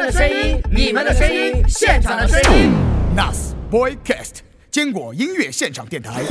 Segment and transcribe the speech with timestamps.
[0.00, 2.72] 们的声音，你们的声音，现场的声音。
[3.14, 4.38] Nas Boycast，
[4.70, 6.22] 坚果音乐现场电台。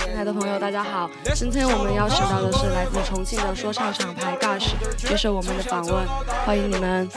[0.00, 1.08] 亲爱的朋友，大家好！
[1.32, 4.27] 今天我们邀请到的是来自重庆的说唱厂牌
[5.08, 6.06] 接受我们的访问，
[6.44, 7.08] 欢迎你们！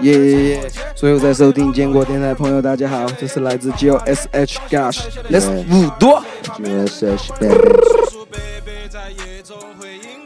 [0.00, 0.70] 耶耶耶！
[0.94, 6.22] 所有在收听坚果电台的朋友，大家好，这是来自 G O S H Gosh，Let's 五多
[6.56, 7.56] G O S H Baby。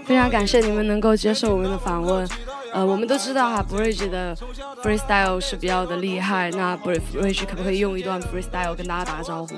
[0.05, 2.29] 非常感谢你们能够接受我们的访问。
[2.75, 4.37] 呃，我们都知道哈，Bridge 的
[4.83, 6.51] freestyle 是比较的厉害。
[6.51, 9.55] 那 Bridge 可不可以用一段 freestyle 跟大家打个招呼？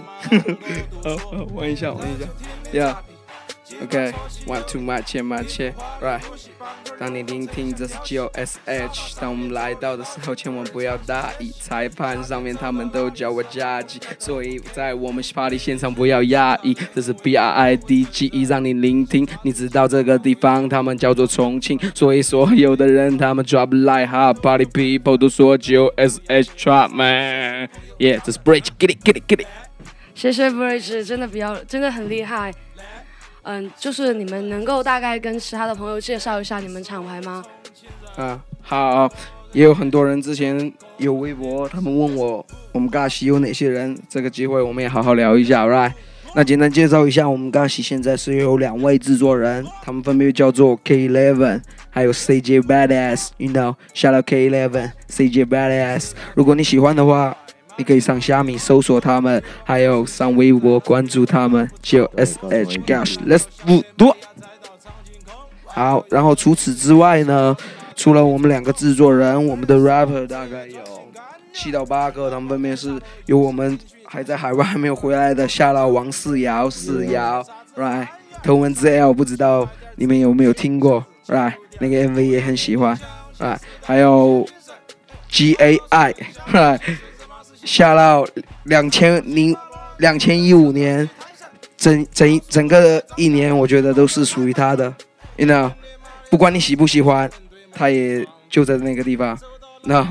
[1.03, 1.17] 好，
[1.55, 2.29] 玩一下，玩一下
[2.73, 2.95] ，Yeah。
[3.81, 6.21] OK，one two my 切 my 切，Right。
[6.99, 11.53] 当你聆听这是 G O S H，当我们来到的时候，千万不要大意。
[11.61, 16.77] 裁判上面他们都叫我加吉，所以在我们 party 现场不要压抑。
[16.93, 19.27] 这是 B R I D G E，让你聆听。
[19.43, 29.45] 你知道这个地方他们叫做重庆，所以所有的人他们 drop like hot party people 都说 G O S H trap man，Yeah，这是 Bridge，get it，get it，get
[29.45, 29.47] it。
[30.17, 32.53] 谢谢 Bridge，真的比较真的很厉害。
[33.43, 37.43] 嗯，就是你们能够大概跟其他的朋友介绍一下你们厂牌吗？
[38.17, 39.09] 啊，好，
[39.53, 45.93] 也有很多人之前有微博，他们问我我们 Gash 有哪些人，这个机会我们也好好聊一下，right？
[46.35, 57.37] 那简单介绍一下，我们 Gash 现在是有两位制作人，他们分别叫做 K Eleven，还有 CJ Badass，you know，shout out K Eleven，CJ Badass，如果你喜欢的话。
[57.79, 64.15] 你可以上虾米搜索他们，还有上微博关注他们，就 S H Gash，Let's 五多。
[65.65, 67.57] 好，然后除此之外呢，
[67.95, 70.81] 除了我们两个制作人，我们的 rapper 大概有
[71.53, 77.45] 七到八个，他们分别是有我们还在海外还没有回来的夏老王四瑶四瑶
[77.77, 78.09] ，right，
[78.43, 82.99] 头文字 L 不知道你们有没有听过，right，那个 MV 也很喜欢
[83.39, 84.45] ，right，还有
[85.29, 86.81] G A I，right。
[87.69, 88.27] 下到
[88.65, 89.55] 两千零
[89.99, 91.09] 两千一五年，
[91.77, 94.93] 整整整个一年，我觉得都是属于他的
[95.37, 95.71] ，you know，
[96.31, 97.31] 不管你喜不喜欢，
[97.71, 99.39] 他也就在那个地方，
[99.83, 100.09] 那，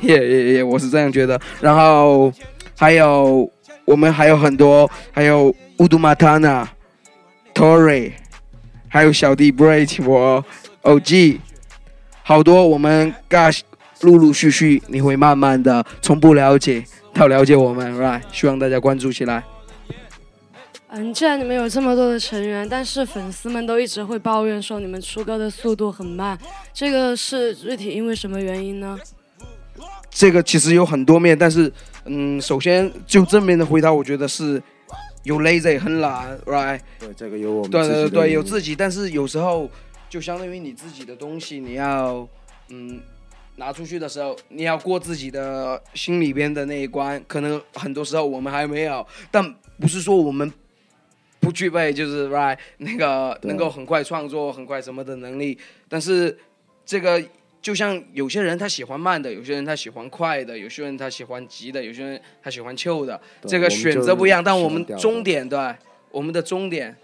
[0.00, 1.38] 也也也，我是这样觉得。
[1.60, 2.32] 然后
[2.78, 3.50] 还有
[3.84, 6.68] 我们还有很多，还有乌杜马塔纳、
[7.52, 8.12] Tory，
[8.86, 10.44] 还有小弟 Bridge，我
[10.82, 11.38] OG，
[12.22, 13.62] 好多我们 Gosh。
[14.02, 16.84] 陆陆续续，你会慢慢的从不了解
[17.14, 18.20] 到了解我们，right？
[18.32, 19.42] 希望大家关注起来。
[20.88, 26.38] 嗯，既然你们有这么多的成员，但是粉丝们都一直会抱怨说你们出歌的速度很慢，
[26.72, 28.98] 这个是具体因为什么原因呢？
[30.10, 31.70] 这个其实有很多面，但是，
[32.04, 34.62] 嗯，首先就正面的回答，我觉得是
[35.24, 36.80] 有 lazy 很懒，right？
[36.98, 39.68] 对，这个有我们对对对，有自己，但是有时候
[40.08, 42.26] 就相当于你自己的东西，你要，
[42.68, 43.00] 嗯。
[43.56, 50.52] 拿出去的时候，你要过自己的心里边的那一关，可能很多时候我们还没有，但不是说我们
[51.40, 55.58] 不具备，就是 right 那个能够很快创作、很快什么的能力。
[55.88, 56.36] 但是
[56.84, 57.22] 这个
[57.62, 64.44] 就像有些人他喜欢慢的，有些人他喜欢快的，有些人他喜欢急的，有些人他喜欢旧的，这个选择不一样。
[64.44, 65.74] 但我们终点对，
[66.10, 66.94] 我们的终点，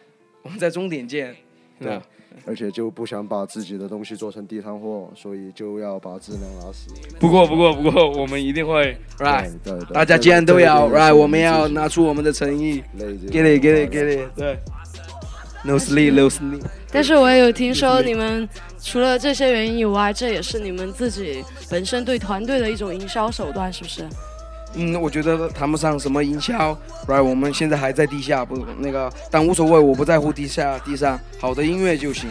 [0.43, 1.35] 我们在终点见，
[1.81, 1.99] 对。
[2.47, 6.89] 而且就不想把自己的东西做成地摊货，所以就要把质量拉死。
[7.19, 9.53] 不过，不过，不过，我们一定会，right？
[9.63, 9.95] 对对。
[9.95, 11.15] 大家既然都要，right？
[11.15, 14.31] 我们要拿出我们的诚意，get it，get it，get it。
[14.37, 14.59] 对。
[15.65, 16.61] No sleep，no sleep。
[16.91, 18.49] 但是我也有听说，你们
[18.83, 24.05] 除了这些原因以外，这也是你们自己本身对团队的一种营销手段，是不是？
[24.75, 27.23] 嗯，我觉得谈不上什么营销，right？
[27.23, 32.31] 我们现在还在地下，不那个，但无所谓，我不在乎地下、地上，好的音乐就行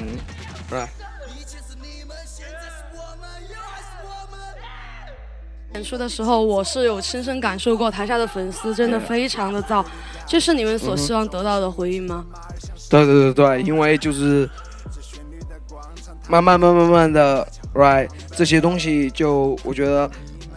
[0.71, 0.87] ，right？
[5.75, 9.85] 演出的时候，我是有亲身感受过，台下的粉丝真的非常的燥，
[10.25, 12.25] 这是你们所希望得到的回应吗？
[12.89, 14.49] 对对对对，因为就是
[16.27, 18.09] 慢慢慢慢慢的，right？
[18.35, 20.09] 这些东西就我觉得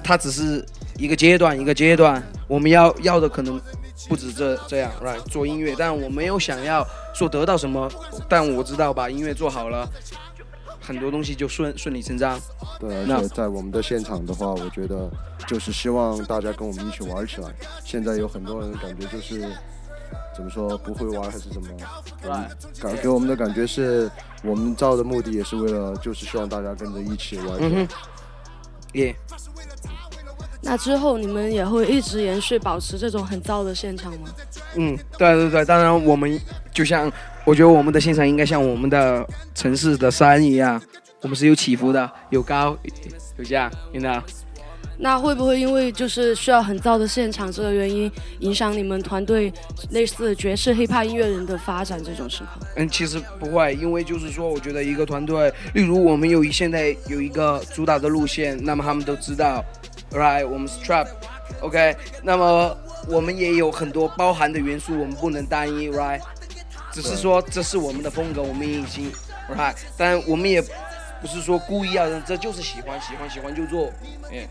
[0.02, 0.64] 它只是。
[0.96, 3.60] 一个阶段一个阶段，我们要要的可能
[4.08, 5.20] 不止这这样，right？
[5.30, 7.90] 做音乐，但我没有想要说得到什么，
[8.28, 9.88] 但我知道把音乐做好了，
[10.80, 12.40] 很多东西就顺顺理成章。
[12.78, 15.10] 对，而且在我们的现场的话，我觉得
[15.48, 17.48] 就是希望大家跟我们一起玩起来。
[17.84, 19.40] 现在有很多人感觉就是
[20.34, 21.68] 怎么说不会玩还是怎么？
[22.80, 24.10] 感给我们的感觉是
[24.42, 27.58] 我们造的目的也是为了，就是希望大家跟着一起玩。
[27.60, 27.88] 嗯哼，
[28.92, 29.14] 耶、
[30.64, 34.30] 那之后你们也会一直延续保持这种很燥的现场吗？
[34.76, 36.40] 嗯，对对对，当然我们
[36.72, 37.10] 就像，
[37.44, 40.80] 我觉得我们的现场应该像我们的城市的山一样，
[41.20, 42.76] 我们是有起伏的，有高
[43.36, 43.70] 有降。
[44.96, 49.52] 那会不会因为就是需要很燥的现场这个原因，影响你们团队
[49.90, 52.58] 类似爵士 hiphop 音乐人的发展这种情况？
[52.76, 59.64] 嗯，其实不会，因为就是说，我觉得一个团队，例如我们有一现在有一个主打的路线，那么他们都知道
[60.14, 60.46] ，right？
[60.46, 62.76] 我们是 trap，OK？、那么
[63.08, 66.20] 我们也有很多包含的元素，我们不能单一，right？
[66.92, 69.12] 只是说这是我们的风格，我们也已经
[69.56, 69.74] ，right？
[69.96, 70.62] 但我们也
[71.20, 73.90] 不是说故意要让，这就是喜欢，喜欢喜欢就做，
[74.30, 74.46] 嗯，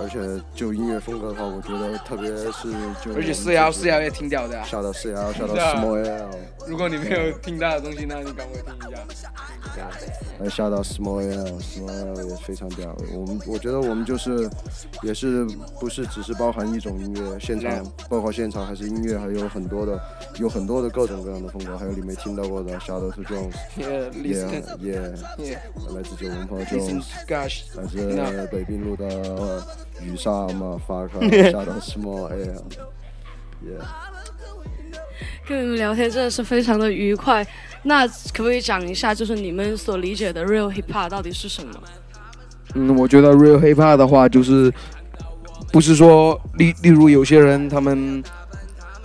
[0.00, 0.18] 而且
[0.54, 2.72] 就音乐风格的话，我觉得特别是
[3.04, 4.64] 就而且四幺四幺也挺屌的啊。
[4.64, 6.30] 下到四幺，下到 Small L，
[6.66, 9.32] 如果你没有听到的东西，那你赶快听一下。
[10.38, 12.96] 呃下到 Small L，Small L 也非常屌。
[13.12, 14.48] 我们我觉得我们就是
[15.02, 15.44] 也是
[15.78, 20.00] 不是只是包含一种音乐，现场包括现场还是音乐，还有很多的
[20.38, 22.76] 有很多的各种各样的风格，还有你没听到过的。
[22.80, 27.04] Shadow to Jones，Yeah, listen, Yeah yeah, Yeah，来自九龙坡 Jones。
[27.74, 29.64] 来自北滨路的
[30.00, 33.82] 雨沙嘛，发卡下到 Small L，Yeah。
[35.46, 37.46] 跟你们聊天真的是非常的愉快。
[37.84, 41.72] 那可不可以讲一下，就是你们所理解的 real hip hop 到底是什么？
[42.74, 44.72] 嗯，我觉得 real hip hop 的话，就是
[45.72, 48.22] 不是说例例如有些人他们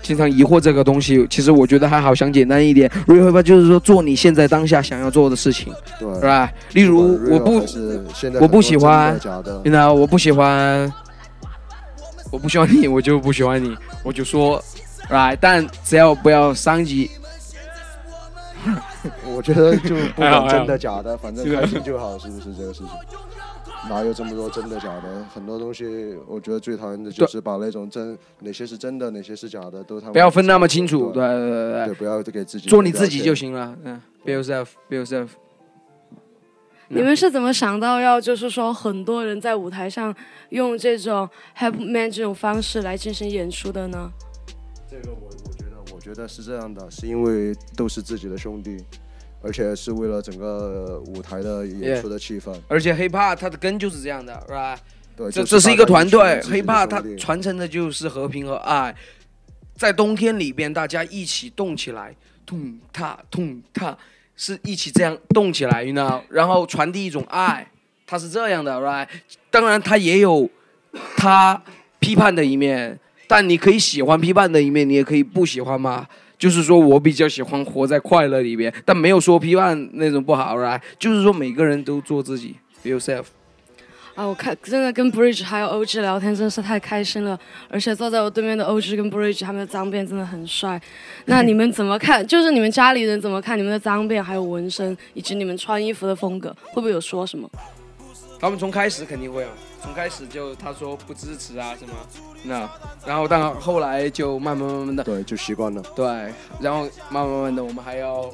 [0.02, 2.90] 经常疑惑这个东西，其实我觉得还好，想简单一点。
[3.06, 6.52] real hip hop 就是说做你现在当下想要做的事情，对，是吧？
[6.74, 7.64] 例如我不
[8.42, 10.92] 我不喜欢很多真的假的你，知道我不喜欢，
[12.32, 14.62] 我不喜欢你，我就不喜欢你，我就说
[15.12, 15.38] ，right？
[15.40, 17.12] 但只要不要伤及，
[19.36, 22.90] 我觉得就不管真的假的， 反正开心就好，是不是这个事情？
[23.90, 25.26] 哪有这么多真的假的？
[25.34, 33.34] 很多东西，我觉得最讨厌的就是把那种真哪些是真的，哪些是假的，都他们不要分那么清楚，对对对对对，不要给自己做你自己就。
[33.34, 35.30] 行了，嗯，be yourself，be yourself。
[36.90, 40.14] 你们是怎么想到要就是说很多人在舞台上
[40.50, 44.12] 用这种 help man 这种方式来进行演出的呢？
[44.92, 48.76] 这个我我觉得，我觉得是这样的，是因为都是自己的兄弟，
[49.42, 52.54] 而且是为了整个舞台的演出的气氛。
[52.68, 54.78] 而且 hiphop 它的根就是这样的，right？
[55.16, 58.94] 对，这就这是一个团队，hiphop 它传承的就是和平和爱，
[59.78, 62.14] 在冬天里边大家一起动起来，
[62.46, 63.98] 痛踏痛踏，
[64.36, 67.66] 是一起这样动起来，you know，然后传递一种爱，
[68.06, 69.08] 它是这样的，right？
[69.50, 70.50] 当然它也有
[71.16, 71.64] 它
[72.00, 73.00] 批判的一面，
[73.32, 76.06] 但你可以喜欢批判的一面，你也可以不喜欢嘛。
[76.38, 83.24] 就是说我比较喜欢活在快乐里边，但没有说批判那种不好来就是说每个人都做自己，be yourself。
[84.16, 87.40] 啊，我看真的跟 Bridge 还有 OG 聊天真的是太开心了，
[87.70, 90.82] 而且坐在我对面的 OG 跟 Bridge 他们的脏辫真的很帅。
[91.28, 92.24] 那你们怎么看？
[92.28, 97.50] 就是你们家里人怎么看你们的脏辫，还有纹身，以及你们穿衣服的风格，会不会有说什么？
[98.42, 99.52] 他们从开始肯定会啊，
[99.84, 101.94] 从开始就他说不支持啊什么，
[102.42, 102.68] 那
[103.06, 105.82] 然后但后来就慢慢慢慢的对，就习惯了。
[105.96, 108.32] 对，然后慢慢慢慢的我们还要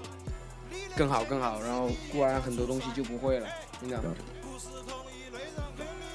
[0.95, 3.47] 更好更好，然后不然很多东西就不会了，
[3.81, 4.01] 真的？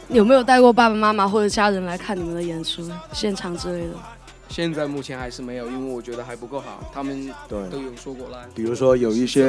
[0.09, 3.95] 有没有带过爸爸妈妈或者家人来看你们的演出、现场之类的？
[4.53, 8.47] 现在目前还是没有，因为我觉得还不够好，他们对，都有说过来。
[8.55, 9.45] 比如说有一些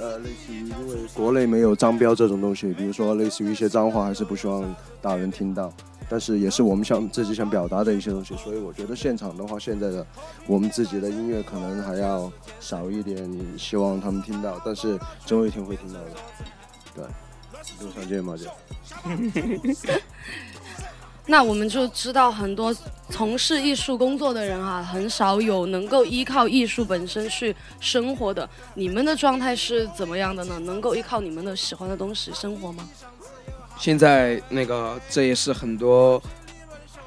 [0.00, 5.72] 呃，类似于因为国内没有张标这种东西，比如说类似于一些脏话，还是不希望大人听到。
[6.08, 10.04] 但是也是我们想自己想表达的一些东西，所以我觉得现场的话，现在的
[10.48, 16.10] 我们自己的音乐可能还要少一点，希望他们听到，但是总有一天会听到的。
[16.96, 17.04] 对，
[17.80, 18.46] 路上见嘛就。
[21.26, 22.74] 那我们就知道很多
[23.10, 28.48] 从事艺术工作的人哈、很少有能够依靠艺术本身去生活的。
[28.74, 30.58] 你们的状态是怎么样的呢？
[30.60, 32.88] 能够依靠你们的喜欢的东西生活吗？
[33.78, 36.22] 现在那个这也是很多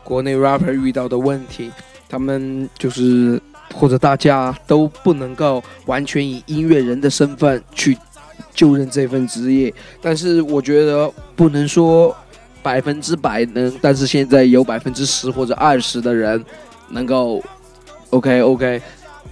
[0.04, 1.72] 国内 rapper 遇到的问题，
[2.08, 3.42] 他们就是
[3.74, 7.98] 或者大家都不能够完全以音乐人的身份去
[8.54, 12.16] 就任这份职业，但是我觉得不能说
[12.62, 16.44] 百分之百能，但是现在有百分之十或者二十的人
[16.89, 17.42] 能够
[18.10, 18.82] OK OK，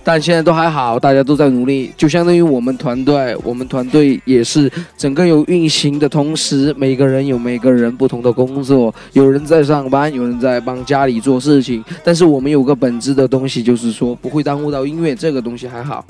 [0.03, 16.05] 但现在都还好，大家都在努力，就相当于我们团队，我们团队也是整个有运行的同时，每个人有每个人不同的工作，有人在上班，有人在帮家里做事情，但是我们有个本质的东西，就是说不会耽误到音乐这个东西还好。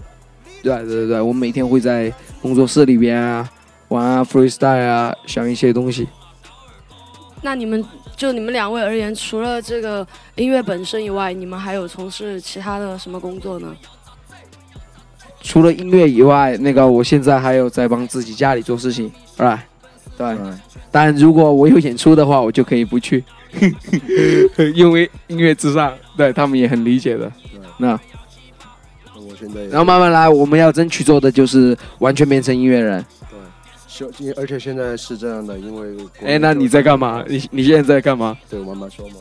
[0.62, 3.50] 对对对对，我们每天会在工作室里边啊
[3.88, 6.08] 玩啊 freestyle 啊，想一些东西。
[7.42, 7.84] 那你们
[8.16, 13.76] 就你们两位而言，除了这个音乐本身以外，你们还有从事其他的什么工作呢？
[15.42, 19.60] 除了音乐以外，那个我现在还有在帮自己家里做事情，right？
[20.18, 20.52] 对，对，
[20.92, 23.24] 但如果我有演出的话，我就可以不去，
[24.76, 27.32] 因为音乐至上，对他们也很理解的。
[27.52, 27.92] 对那
[29.16, 33.06] 我现在然后慢慢来，我们要争取做的就是完全变成音乐人。
[33.88, 37.24] 对，希望因而且现在是这样的，因为国哎，那你在干嘛？
[37.28, 38.38] 你你现在在干嘛？
[38.50, 39.16] 对我慢慢说嘛。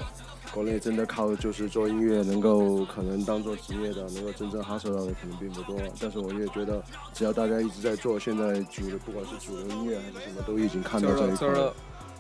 [0.53, 5.77] 国内真的靠就是做音乐能够可能当做职业的，能够真正哈手到的可能并不多。
[6.01, 6.83] 但是我也觉得，
[7.13, 11.75] 只要大家一直在做，现在主流不管是主流音乐还是什么，都已经看到这一块了。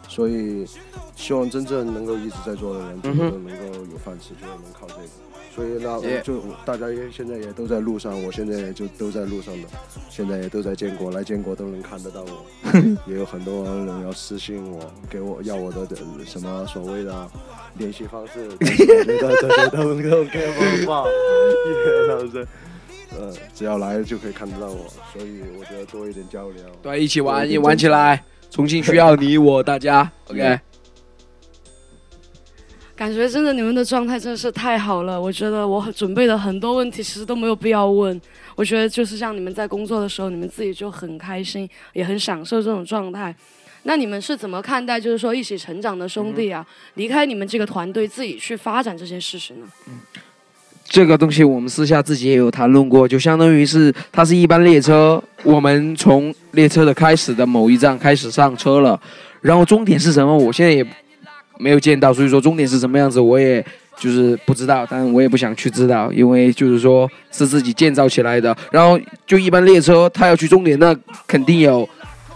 [0.09, 0.67] 所以，
[1.15, 5.03] 希望真正能够一直在做的人，真的嗯哼都能够有饭吃，就是能靠这个。
[5.55, 9.69] 所以那就大家也现在也都在路上，我现在也就都在路上的，
[10.11, 12.45] 现在也都在建国，来建国都能看得到我，
[13.11, 17.27] 也有很多人要私信我，给我要我的呃什么所谓的
[17.79, 22.47] 联系方式，但是我觉得这些都都给我报，也是不是？
[23.19, 26.63] 呃，只要来就可以看得到我，所以我觉得多一点交流。
[26.83, 28.23] 对，一起玩，一起玩起来。
[28.51, 30.61] 重庆需要你我大家， OK。
[32.95, 38.19] 感觉真的你们的状态真的是太好了，我觉得我准备的很多问题其实都没有必要问。
[38.55, 43.37] 我觉得就是像你们在工作的时候，你们自己就很开心，也很享受这种状态。
[43.83, 49.67] 那你们是怎么看待，就是说一起成长的兄弟啊，离开你们这个团队自己去发展这件事情呢？
[50.89, 58.99] 这个东西我们私下自己也有谈论过，就相当于是它是一班列车，我们从列车的开始的某一站开始上车了，
[59.41, 60.87] 然后终点是什么，我现在也
[61.59, 63.65] 没有见到，所以说终点是什么样子，我也
[63.99, 71.89] 就是不知道，但我也不想去知道，因为就是说是自己建造起来的，然后就一班列车，它要去终点，那肯定有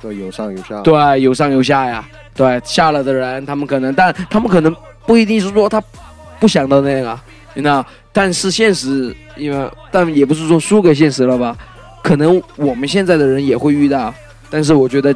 [0.02, 0.80] 对，有上有下。
[0.80, 2.04] 对，有上有下呀。
[2.32, 5.82] 对，下了的人，他们可能，但他们可能不一定是说他
[6.38, 7.18] 不想到那个，
[7.54, 7.84] 你知道？
[8.12, 11.56] 但是现实，因为但也不是说输给现实了吧？
[12.02, 14.12] 可能我们现在的人也会遇到，
[14.48, 15.14] 但是我觉得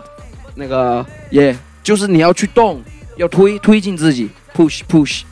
[0.55, 2.83] 那个也就是你要去动，
[3.17, 5.23] 要推推进自己，push push，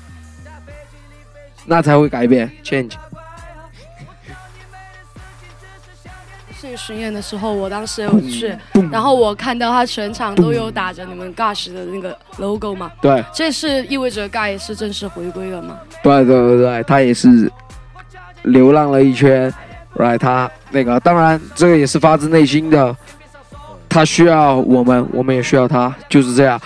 [1.66, 2.92] 那才会改变 change。
[6.58, 8.56] 是巡演的时候，我当时有去，
[8.90, 15.78] 然后我看到他全场都有打着你们 Gush 的那个 logo 嘛，对这是意味着 Guy 是正式回归了吗？
[16.02, 17.50] 对对对对，他也是
[18.42, 19.52] 流浪了一圈
[19.96, 20.18] ，right？
[20.18, 22.96] 他那个当然这个也是发自内心的，
[23.88, 26.60] 他需要我们，我们也需要他，就是这样。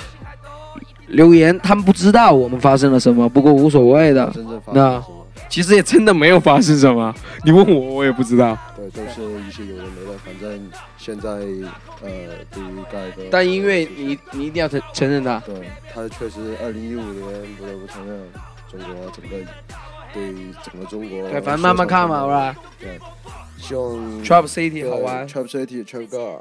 [1.09, 4.33] 留言他们不知道我们发生了什么，不过无所谓的。
[4.73, 5.03] 那？
[5.49, 7.15] 其实也真的没有发生什么，
[7.45, 8.59] 你问我我也不知道。
[8.75, 11.29] 对，都是一些有的没的，反正现在
[12.03, 12.11] 呃，
[12.51, 15.41] 对于盖的，但因为你你一定要承承认他。
[15.47, 15.55] 对
[15.95, 17.23] 他确实，二零一五年
[17.57, 18.19] 不得不承认，
[18.71, 19.37] 中国整个
[20.13, 22.55] 对整个中国，对，反正慢慢看嘛，right？
[22.81, 22.99] 对，
[23.59, 26.41] 希望 Trap City 好玩 Trap City Trap Girl，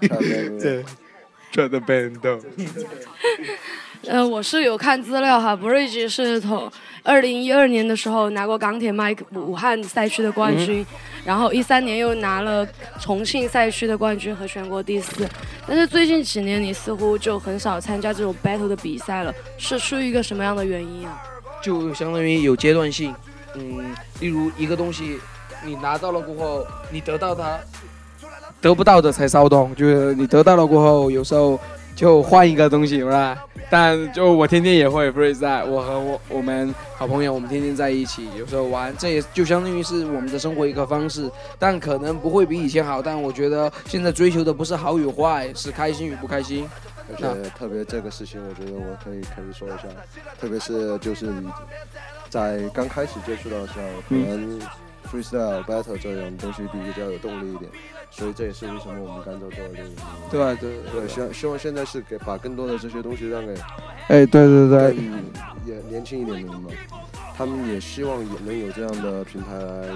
[0.00, 0.84] 对对
[1.52, 2.40] ，Trap the band。
[4.06, 6.70] 呃，我是有看资料哈，Bridge 是从
[7.02, 10.86] 二零一二年的时候拿过港铁麦武汉赛区的冠军，
[11.24, 12.66] 然后一三年又拿了
[13.00, 15.28] 重庆赛区的冠军和全国第四。
[15.66, 21.22] 但是最近几年你似乎就很少参加这种 battle 的比赛了，是出于一个什么样的原因啊？
[21.62, 23.14] 就相当于有阶段性，
[23.54, 25.18] 嗯，例如一个东西
[25.64, 27.58] 你拿到了过后，你得到它，
[28.60, 31.58] 得不到的才骚动，就是你得到了过后，有时候
[31.98, 33.36] 就换一个东西，是吧？
[33.68, 41.28] 但就我天天也会 freestyle，我和我我们好朋友，我们天天在一起，有时候玩，这也就相当于是我们的生活一个方式，
[41.58, 46.68] 但可能不会比以前好，但我觉得现在追求的不是好与坏，是开心与不开心。
[47.10, 49.88] 而且特别这个事情，我觉得我可以可以说一下，
[50.40, 51.48] 特别是就是你
[52.28, 54.60] 在刚开始接触到的时候，可能
[55.10, 57.70] freestyle battle 这种东西比较有动力一点，
[58.10, 59.88] 所以这也是为什么我们甘州做的这个。
[60.30, 63.54] 对对对，希望希望现在是给把更多的这些东西让给
[64.08, 65.04] 哎，对对对更
[65.66, 66.70] 也年轻一点的人嘛，
[67.36, 69.88] 他们也希望也能有这样的平台来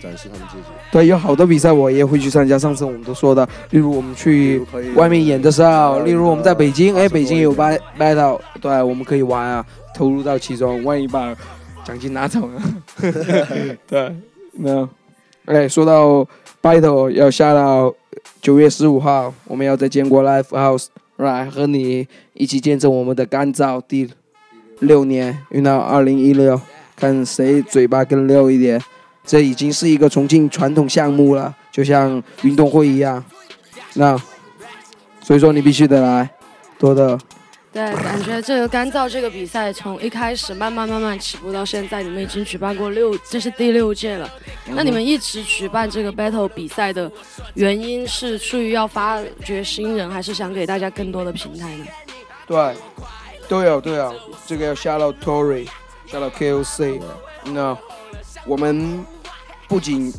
[0.00, 0.64] 展示他们自己。
[0.90, 2.58] 对，有好多比赛我也会去参加。
[2.58, 4.60] 上次我们都说的，例如我们去
[4.94, 11.34] 外面演的时候，例如我们在北京，哎，呃北京有 bat battle，对，我们可以玩啊，投入到其中，万一把
[11.84, 12.62] 奖金拿走了，
[13.86, 14.14] 对，
[14.52, 14.88] 没有。
[15.46, 16.26] 哎，说到
[16.62, 17.94] battle 要下到
[18.40, 24.10] 九月十五号，我们要在建国 Live House，right 和你一起见证我们的干燥第
[24.80, 26.60] 六年，运到二零一六，
[26.94, 28.80] 看谁嘴巴更溜一点。
[29.24, 33.24] 这已经是一个重庆传统项目了，就像运动会一样。
[33.94, 34.16] 那
[35.20, 36.30] 所以说你必须得来，
[36.78, 37.18] 多的。
[37.72, 44.28] 对，感觉这个干燥这个比赛从一开始慢慢慢慢起步到现在，你们已经举办过六，这是第六届了。
[44.66, 47.10] 那你们一直举办这个 battle 比赛的
[47.54, 51.86] 原因是出于要发掘新人，还是想给大家更多的平台呢？
[52.44, 52.74] 对，
[53.48, 54.12] 都有都有。
[54.44, 55.68] 这个要下到 Tory，
[56.06, 57.00] 下到 KOC。
[57.44, 57.78] 那
[58.46, 59.04] 我们
[59.68, 60.12] 不仅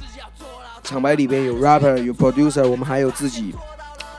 [0.84, 3.54] 厂牌里边有 rapper 有 producer，我们还有自己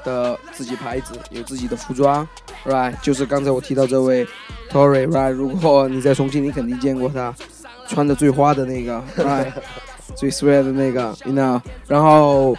[0.04, 2.26] 的自己牌子，有自己的服装。
[2.64, 4.26] right，就是刚才我提到这位
[4.70, 7.34] Tory，right，如果你在重庆，你肯定见过他，
[7.88, 9.52] 穿的最花的那个，right，
[10.14, 12.56] 最 sweat 的那个，you know，然后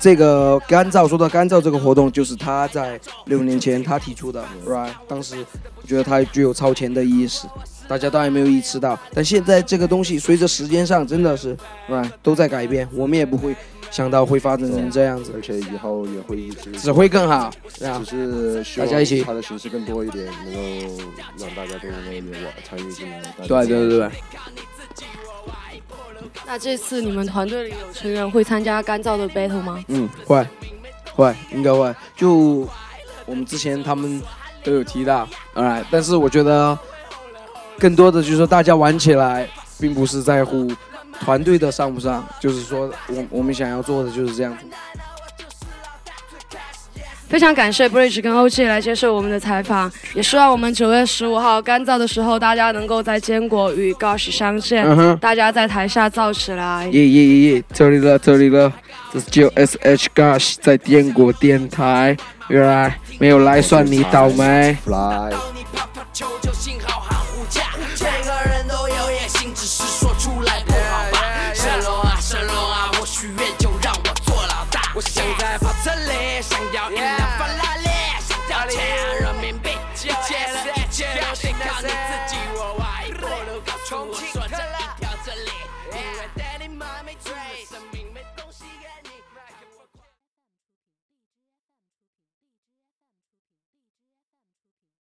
[0.00, 5.36] 这个干燥，说到干燥这个活动，就是他在六年前他提出的，right，当时
[5.80, 7.46] 我觉得他具有超前的意识，
[7.88, 11.56] 大家当然没有意识到，但现在这个东西随着时间上真的是
[11.88, 13.54] ，right，都在改变，我们也不会。
[13.90, 17.48] 想到会发展成这样子，而且以后也会一直只会更好，
[18.04, 21.04] 只是大家一起，它的形式更多一点，能够
[21.38, 23.22] 让大家都能有参与进来。
[23.46, 24.10] 对对对对。
[26.44, 29.84] 那这次你们团队里有成员会参加干燥的 battle 吗？
[29.86, 30.44] 嗯，会，
[31.14, 31.94] 会，应该会。
[32.16, 32.68] 就
[33.26, 34.20] 我们之前他们
[34.64, 36.76] 都有提到，哎，但是我觉得
[37.78, 40.70] 更多的就是说大家玩起来，并不是在乎。
[41.20, 44.64] 团队的上不上，就是说，我我们想要做的就是这样子。
[47.28, 54.84] 非常感谢 Bridge 跟 OG 来接受我们的采访，也希望我们九月十五号干燥的时候，大家能够在坚果与 Gosh 相见，
[55.18, 56.88] 大家在台下燥起来。
[56.88, 58.72] 耶耶耶耶，这里了这里了，
[59.12, 62.16] 这是九 SH Gosh 在坚果电台，
[62.48, 64.76] 原来没有来算你倒霉。
[64.84, 65.30] 想